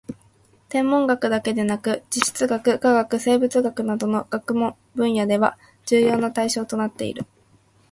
[0.67, 7.27] 天文学だけでなく地質学・化学・生物学などの学問分野では重要な対象となっている